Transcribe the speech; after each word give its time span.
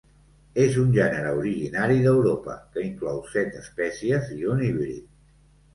És 0.61 0.77
un 0.83 0.95
gènere 0.95 1.33
originari 1.41 2.01
d'Europa 2.07 2.57
que 2.73 2.87
inclou 2.89 3.21
set 3.35 3.61
espècies 3.63 4.35
i 4.41 4.45
un 4.57 4.67
híbrid. 4.71 5.11